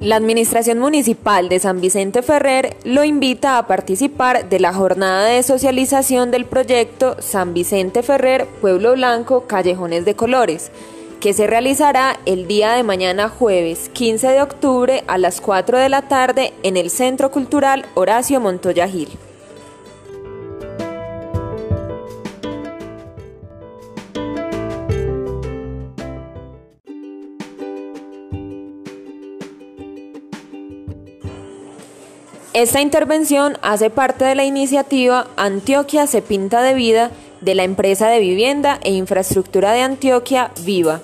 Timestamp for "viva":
40.64-41.00